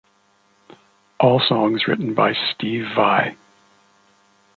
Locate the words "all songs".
1.19-1.87